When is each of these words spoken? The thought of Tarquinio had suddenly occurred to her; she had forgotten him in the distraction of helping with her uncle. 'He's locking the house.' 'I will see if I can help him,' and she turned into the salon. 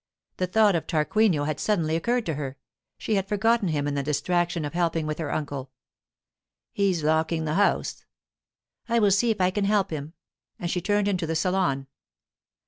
The 0.37 0.47
thought 0.47 0.73
of 0.75 0.87
Tarquinio 0.87 1.43
had 1.43 1.59
suddenly 1.59 1.95
occurred 1.95 2.25
to 2.25 2.33
her; 2.33 2.57
she 2.97 3.13
had 3.13 3.29
forgotten 3.29 3.67
him 3.67 3.87
in 3.87 3.93
the 3.93 4.01
distraction 4.01 4.65
of 4.65 4.73
helping 4.73 5.05
with 5.05 5.19
her 5.19 5.31
uncle. 5.31 5.69
'He's 6.73 7.03
locking 7.03 7.45
the 7.45 7.53
house.' 7.53 8.03
'I 8.89 8.97
will 8.97 9.11
see 9.11 9.29
if 9.29 9.39
I 9.39 9.51
can 9.51 9.65
help 9.65 9.91
him,' 9.91 10.13
and 10.57 10.71
she 10.71 10.81
turned 10.81 11.07
into 11.07 11.27
the 11.27 11.35
salon. 11.35 11.85